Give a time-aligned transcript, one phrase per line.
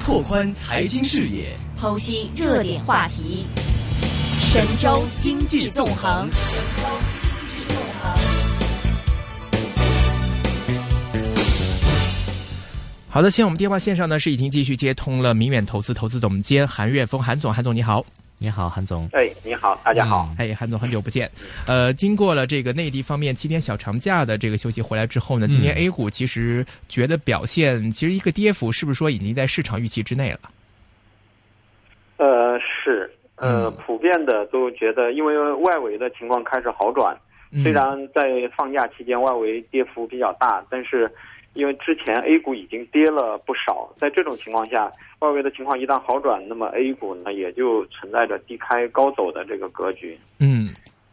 [0.00, 3.46] 拓宽财经视野，剖析热点话题。
[4.38, 6.28] 神州经济纵横。
[13.08, 18.04] 好的，现在我们电话线上呢是已经继续接通了明远投资投资总监韩岳峰，韩总，韩总你好。
[18.42, 19.06] 你好，韩总。
[19.12, 20.26] 哎，你好，大家好。
[20.38, 21.30] 哎，韩总，很久不见。
[21.66, 30.38] 呃，经过了这个内地方面七天小长假的这个休息回来之后呢，今天 A 股其实觉得表现，其实一个跌幅是不是说已经在市场预期之内了？
[32.16, 37.14] 呃，是，呃，普遍的都觉得，因为外围的情况开始好转，
[37.62, 38.22] 虽然在
[38.56, 41.12] 放假期间外围跌幅比较大，但是。
[41.54, 50.18] 因为之前 A 股已经跌了不少，在这种情况下，外围的情况一旦好转，那么 A 股呢也就存在着低开高走的这个格局。
[50.38, 50.69] 嗯。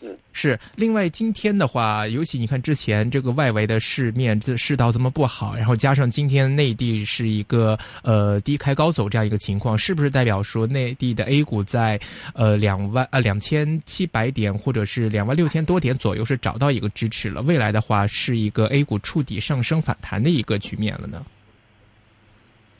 [0.00, 0.56] 嗯，是。
[0.76, 11.98] 另外，今天的话，尤其你看之前这个外围的市面这市道这么不好，然后加上今天内地是一个呃低开高走这样一个情况，是不是代表说内地的 A 股在
[12.32, 17.42] 呃两万呃两千七百点或者是两万六千多点左右是找到一个支持了？
[17.42, 21.26] 未来的话是一个 A 股触底上升反弹的一个局面了呢？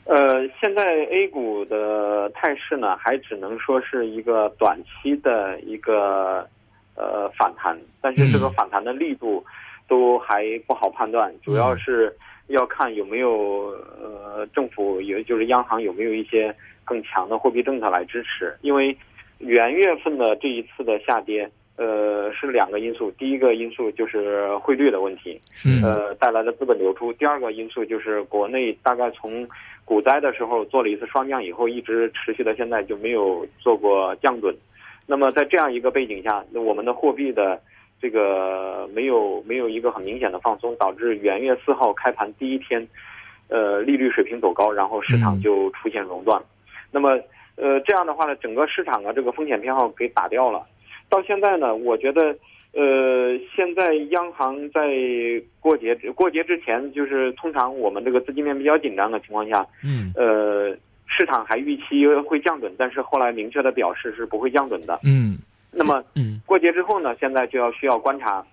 [0.05, 0.15] 呃，
[0.61, 6.47] 现在 A 股的态势呢，还只能说是一个短期的一个。
[6.99, 9.41] 呃，反弹，但是这个反弹的力度
[9.87, 12.13] 都还不好判断，主要是
[12.47, 18.53] 要看有没有呃政府，也就是央行有没有一些更强的货币政策来支持。
[18.59, 18.95] 因为
[19.37, 25.39] 元月份的这一次的下跌，呃，是两个因素，第一个因素就是汇率的问题，
[25.81, 29.47] 呃带来的资本流出；第二个因素就是国内大概从
[29.85, 34.53] 股灾的时候做了一次双降以后，一直持续到现在就没有做过降准。
[35.09, 37.59] 那么在这样一个背景下，那我们的货币的
[37.99, 42.87] 这个没有没有一个很明显的放松，导致元月四号开盘第一天，
[43.47, 46.39] 呃，利率水平走高，然后市场就出现熔断。
[46.91, 47.19] 那么，
[47.55, 50.63] 呃，这样的话呢，整个市场啊这个风险偏好给打掉了。
[51.09, 52.37] 到现在呢，我觉得，
[52.73, 54.93] 呃，现在央行在
[55.59, 60.77] 过节过节之前，就是通常我们这个资金面比较紧张的情况下，嗯，呃。
[61.09, 64.99] 市场还预期会降准，但是后来明确的表示是不会降准的。
[65.03, 65.37] 嗯，
[65.71, 67.15] 那么，嗯，过节之后呢？
[67.19, 68.45] 现在就要需要观察，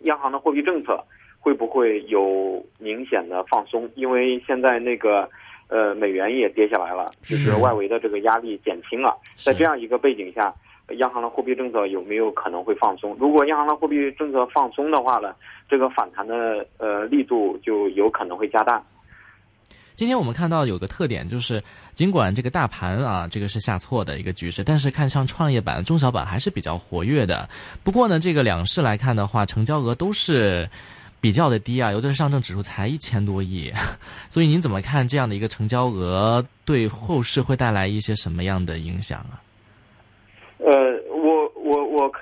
[0.00, 0.98] 央行的货币政策
[1.38, 3.88] 会不会有明显的放松？
[3.94, 5.28] 因为现在那个，
[5.68, 9.16] 呃，美元也跌下来了，就是外围的这个压力减轻了。
[9.36, 10.52] 在这样一个背景下，
[10.96, 13.16] 央行的货币政策有没有可能会放松？
[13.20, 15.34] 如果央行的货币政策放松的话呢，
[15.68, 18.82] 这个反弹的呃力度就有可能会加大。
[19.94, 21.62] 今天我们看到有个特点，就是
[21.94, 27.48] 尽管这个大盘啊，这个是下挫的一个局势，但是看像创业板、中小板还是比较活跃的。
[27.82, 30.68] 不过呢，这个两市来看的话，成交额都是
[31.20, 33.72] 比较的低啊，尤其是上证指数才一千多亿。
[34.30, 39.40] 所以您怎么看这样的一个成交额对后市会带来一些什么样的影响啊？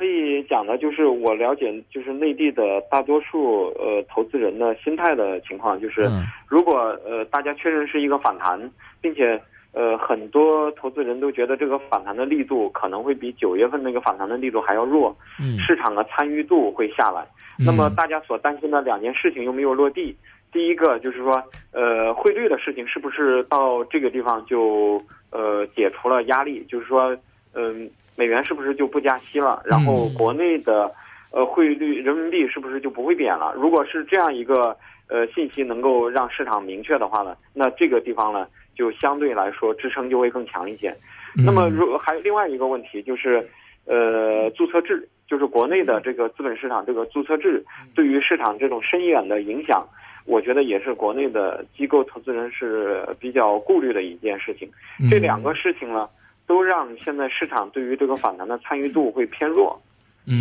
[0.00, 6.08] 可以讲的，就是我了解，就是内地的大多数呃投资人的心态的情况，就是
[6.48, 8.58] 如果呃大家确认是一个反弹，
[9.02, 9.38] 并且
[9.74, 15.14] 呃很多投资人都觉得这个反弹的力度可能会比九月份那个反弹的力度还要弱，
[15.58, 17.22] 市场的参与度会下来。
[17.58, 20.16] 那么大家所担心的两件事情又没有落地，
[20.50, 24.98] 第一个就是说呃汇率的事情是不是到这个地方就
[25.30, 26.64] 呃解除了压力？
[26.66, 27.14] 就是说
[27.52, 27.90] 嗯。
[28.16, 29.62] 美元是不是就不加息了？
[29.64, 30.92] 然后国内的，
[31.32, 33.54] 呃，汇率人民币是不是就不会贬了？
[33.56, 34.76] 如果是这样一个
[35.08, 40.94] 呃信息能够让市场明确的话呢，那这个地方呢就相对来说支撑就会更强一些。
[41.34, 43.48] 那么，如还有另外一个问题就是，
[43.86, 49.86] 呃，注册制，就是国内的这个资本市场这个注册制对于市场这种深远的影响，
[50.26, 54.68] 我觉得也是国内的机构投资人是比较顾虑的一件事情。
[55.08, 56.06] 这两个事情呢。
[56.50, 59.80] 都让现在市场对于这个反弹的参与度会偏弱，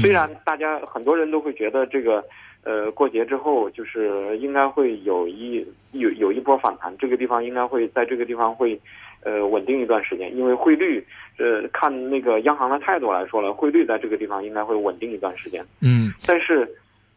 [0.01, 2.25] 虽然大家很多人都会觉得这个，
[2.63, 8.75] 呃，过节之后就是应该会有一有有一波反弹，这个地方应该会在这个地方会，
[9.21, 11.05] 呃，稳定一段时间，因为汇率，
[11.37, 15.63] 呃，看那个央行的态度来说了，汇率在这个地方应该会稳定一段时间。
[15.79, 16.67] 嗯，但是，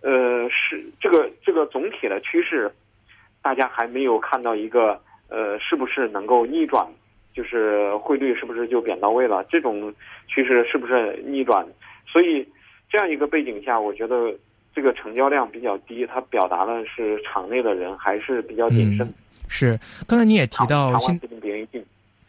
[0.03, 2.71] 呃，是这个这个总体的趋势，
[3.41, 5.01] 大家还没有看到一个，
[5.31, 6.87] 呃，是不是能够逆转。
[7.35, 9.45] 就是汇率是不是就贬到位了？
[9.51, 9.93] 这种
[10.27, 11.67] 趋势是不是逆转？
[12.07, 12.47] 所以
[12.91, 14.35] 这样一个背景下，我觉得
[14.75, 19.13] 这个成交量比较低，它表达的是场内的人还是比较谨慎。
[19.49, 20.93] 是，刚才你也提到。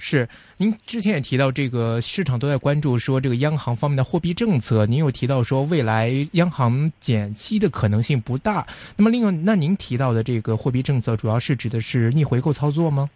[0.05, 0.27] 是，
[0.57, 4.85] 您之前也提到这个市场都在关注说这个央行方面的货币政策。
[4.85, 8.67] 您有提到说未来央行减息的可能性不大。
[8.97, 13.09] 那么另外，那您提到的这个货币政策主要是指的是逆回购操作吗？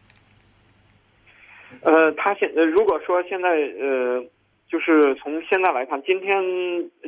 [1.82, 4.24] 呃，他现呃，如果说现在呃，
[4.70, 6.44] 就是从现在来看，今天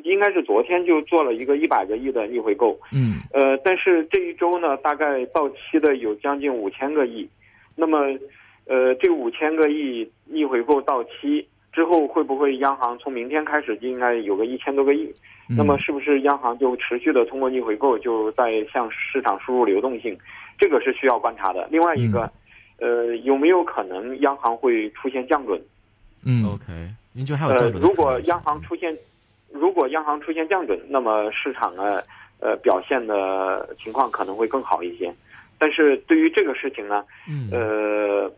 [0.04, 7.28] 应该是昨天就做了一个一百个亿的逆回购，嗯，呃，但是这一周呢，大概到期的有将近五千个亿，
[7.76, 8.00] 那么，
[8.66, 15.14] 呃，这五千个亿逆回购到期之后，会不会央行从明天开始就应该有个一千多个亿？
[15.58, 20.18] 那么是不是央行就持续的通过逆回购就在向市场输入流动性？
[20.58, 21.68] 这个是需要观察的。
[21.72, 22.32] 另外一个。
[22.80, 25.62] 呃，有没有可能央行会出现降准？
[26.26, 26.74] 嗯，OK，
[27.14, 27.74] 您觉得还有降准？
[27.74, 28.98] 呃，如果央行出现，
[29.52, 32.02] 如果央行出现降准，那么市场呢，
[32.40, 35.14] 呃，表现的情况可能会更好一些。
[35.58, 38.32] 但是对于这个事情呢，嗯，呃，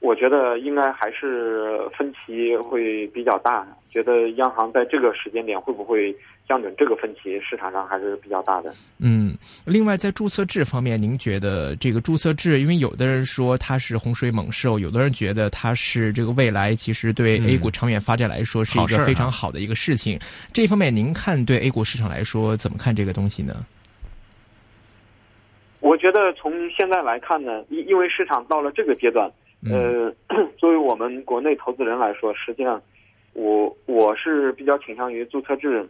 [0.00, 3.66] 我觉得应该还是分歧会比较大。
[3.90, 6.14] 觉得央行在这个时间点会不会？
[6.48, 8.72] 降准这个分歧市场上还是比较大的。
[9.00, 9.25] 嗯，
[9.64, 20.18] 另外在注册制方面，您觉得这个注册制，因为有的人说它是洪水猛兽，有的人觉得它是这个未来，其实对 A 股长远发展来说是一个非常好的一个事情。
[20.52, 23.66] 这方面您看对 A 股市场来说怎么看这个东西呢？
[25.80, 29.30] 我觉得从现在来看呢，因因为市场到了这个阶段，
[29.70, 30.12] 呃，
[30.58, 32.80] 作为我们国内投资人来说，实际上
[33.34, 35.88] 我我是比较倾向于注册制。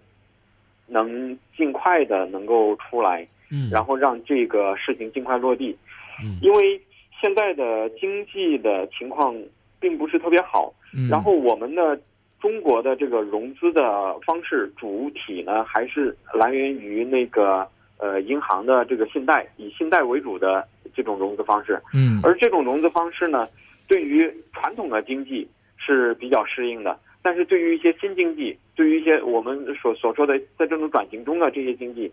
[0.88, 5.76] 能尽快的能够出来，嗯，然后让这个事情尽快落地，
[6.22, 6.80] 嗯，因为
[7.20, 9.34] 现在的经济的情况
[9.80, 11.98] 并不是特别好，嗯，然后我们的
[12.40, 17.66] 中国的这个融资的方式主体呢，还是来源于那个
[17.98, 23.46] 呃银行的这个信贷，以信贷为主的这种融资方式，嗯，而这种融资方式呢，
[23.86, 26.98] 对于传统的经济是比较适应的。
[27.22, 32.08] 但是对于一些新经济，对于一些我们所所说的在这种转型中的这些经济，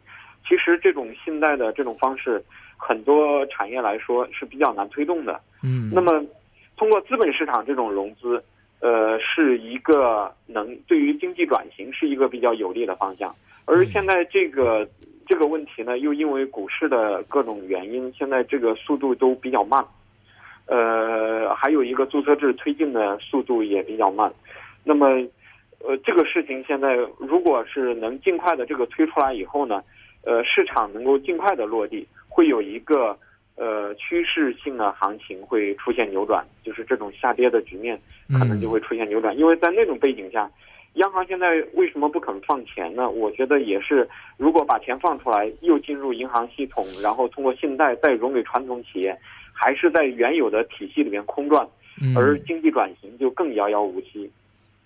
[0.48, 2.44] 其实这种信贷的这种方式，
[2.78, 5.40] 很多产业来说是比较难推动的。
[5.64, 6.24] 嗯，那么
[6.76, 8.44] 通过资本市场这种融资，
[8.80, 13.34] 呃，是一个能对于经济转型是一个比较有利的方向。
[13.66, 14.88] 而现在这个
[15.26, 19.84] 这个问题呢，又因为股市的各种原因，现在这个速度都比较慢。
[20.66, 24.32] 呃，还有一个注册制推进的速度也比较慢。
[24.84, 25.08] 那么，
[25.80, 29.84] 呃，这个事情现在如果是能尽快的这个推出来以后呢，
[30.24, 33.18] 呃，市场能够尽快的落地，会有一个
[33.56, 38.00] 呃趋势性的行情会出现扭转，就是这种下跌的局面
[38.30, 39.38] 可能就会出现扭转。
[39.38, 40.50] 因为在那种背景下，
[40.94, 43.10] 央行现在为什么不肯放钱呢？
[43.10, 49.18] 我觉得也是，如果把钱放出来，又进入银行系统，然后通过信贷再融给传统企业，
[49.52, 51.68] 还是在原有的体系里面空转，
[52.16, 54.30] 而经济转型就更遥遥无期。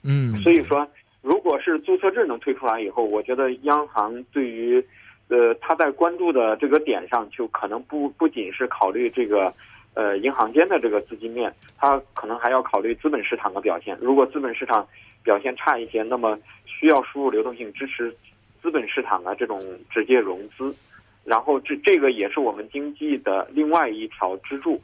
[0.04, 0.88] 嗯，所以说，
[1.22, 4.82] 如果是注册制能推出来以后，我觉得央行对于，
[5.30, 9.54] 呃，他在关注的这个点上，就可能不不仅是考虑这个，
[9.94, 13.98] 呃，银行间的这个资金面，他可能还要考虑资本市场的表现。
[14.02, 14.88] 如果资本市场
[15.24, 18.16] 表现差一些，那么需要输入流动性支持
[18.62, 20.76] 资本市场的这种直接融资，
[21.24, 24.82] 然后这这个也是我们经济的另外一条支柱。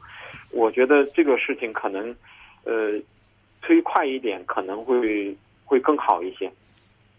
[0.50, 2.14] 我觉得这个事情可能，
[2.64, 3.00] 呃。
[3.66, 6.52] 推快一点可能会会更好一些。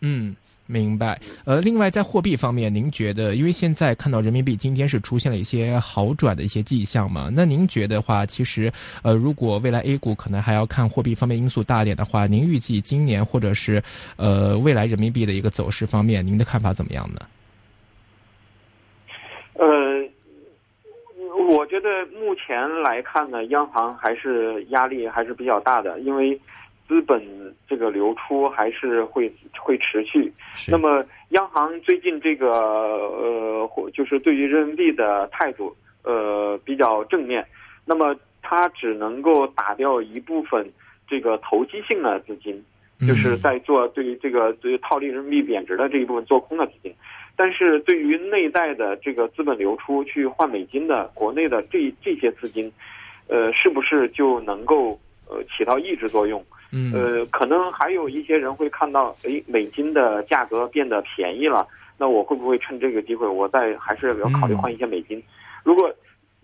[0.08, 0.36] 嗯，
[0.68, 1.20] 明白。
[1.46, 7.32] 呃，另外在货币方面，您觉得，因为现在看到人民币今天是出现了一些好转的一些迹象嘛？
[7.34, 8.72] 那您觉得话，其实
[9.02, 13.82] 呃，如果未来 A 股可能还要看货币方面因素大点的话，您预计今年或者是
[14.16, 17.20] 呃未来人民币的一个走势方面，您的看法怎么样呢？
[19.54, 19.66] 呃。
[21.48, 26.40] 我觉得目前来看呢，央行还是压力还是比较大的，因为
[26.88, 27.22] 资本
[27.68, 30.32] 这个流出还是会会持续。
[30.68, 37.46] 那么央行最近这个呃，就是对于人民币的态度呃比较正面，
[37.86, 40.70] 那么它只能够打掉一部分
[41.08, 42.64] 这个投机性的资金，
[43.08, 46.94] 就是在做对于这个对于套利人民币贬值的这一部分做空的资金。
[47.36, 52.72] 但是对于内在的这个资本流出去换美金的国内的这这些资金，
[53.28, 56.42] 呃，是不是就能够呃起到抑制作用？
[56.76, 61.66] 嗯，呃，可能还有一些人会看到，哎，美金的价格变得便宜了，
[61.98, 65.24] 那我会不会趁这个机会，我再还是要考虑换一些美金？
[65.64, 65.90] 如果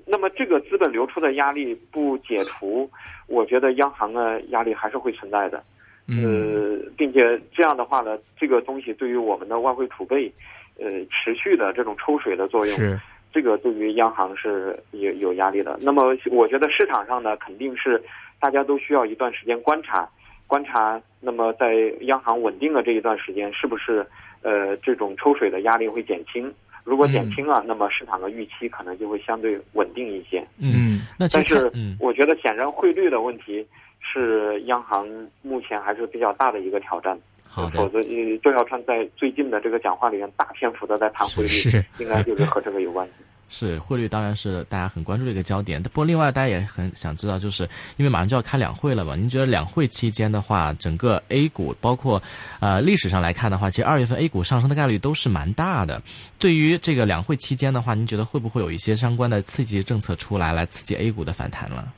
[0.06, 2.90] 那么这个资本流出的压力不解除，
[3.28, 5.62] 我觉得央行的压力还是会存在的。
[6.08, 10.32] 呃，并且这样的话呢，这个东西对于我们的外汇储备。
[10.80, 13.00] 呃，持续的这种抽水的作用，是
[13.32, 15.78] 这个对于央行是有有压力的。
[15.80, 18.02] 那么，我觉得市场上呢，肯定是
[18.40, 20.10] 大家都需要一段时间观察，
[20.52, 21.02] 观察。
[21.22, 24.06] 那么，在央行稳定的这一段时间，是不是
[24.42, 26.54] 呃这种抽水的压力会减轻？
[26.84, 30.46] 如果减轻了，那么市场的预期可能就会相对稳定一些。
[30.58, 33.66] 嗯，那但是我觉得显然汇率的问题
[34.02, 35.08] 是央行
[35.42, 37.18] 目前还是比较大的一个挑战。
[37.48, 38.02] 好的，否则
[38.42, 43.14] 周小川在最近的这个讲话里面大篇幅的在谈汇率，应该就是和这个有关系。
[43.52, 47.64] 是汇率当然是大家很关注的一个焦点，不过另外大家也很想知道，就是
[47.98, 52.20] 因为马上就要开两会了嘛，您觉得两会期间的话，整个 A 股包括
[52.62, 56.02] 呃历史上来看的话，其实二月份 A 股上升的概率都是蛮大的。
[56.40, 61.94] 对于这个两会期间的话，您觉得会不会有一些相关的刺激政策出来，来刺激 A 股的反弹了？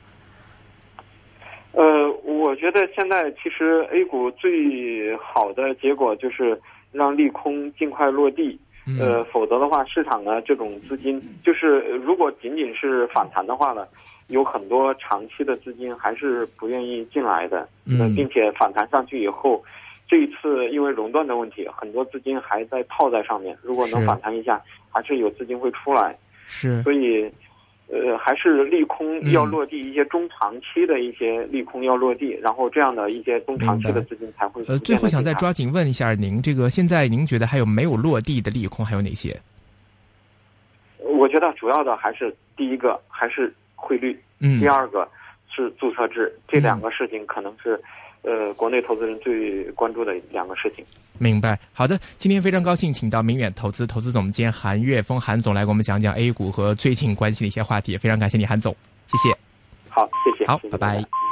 [1.70, 8.58] 呃，我觉得现在其实 A 股最好的结果就是让利空尽快落地。
[8.98, 13.86] 呃，否则的话，市场呢这种资金，就是如果仅仅是反弹的话呢，
[14.28, 17.68] 有很多长期的资金还是不愿意进来的。
[17.86, 19.62] 嗯，并且反弹上去以后，
[20.06, 23.56] 这一次因为熔断的问题，很多资金还在套在上面。
[23.62, 24.60] 如果能反弹一下，
[24.90, 26.16] 还是有资金会出来。
[26.46, 27.30] 是，所以。
[27.88, 34.62] 呃，还是利空要落地，一些中长期的一些利空要落地，然后这样的一些中长期的资金才会。
[34.68, 38.84] 呃，最后想再抓紧问一下您，这个现在您觉得还有没有落地的利空？
[38.84, 39.38] 还有哪些？
[40.98, 45.08] 我觉得主要的还是第一个还是汇率，嗯，第二个
[45.54, 47.80] 是注册制，这两个事情可能是。
[48.24, 50.84] 呃，国内投资人最关注的两个事情。
[51.18, 58.74] 明白，好的，今天非常高兴，请到明远投资投资总监韩岳峰韩总来给我们讲讲 A 股和最近关系的一些话题，非常感谢你，韩总，
[59.06, 59.36] 谢谢。
[59.88, 60.46] 好，谢谢。
[60.46, 61.23] 好，拜拜。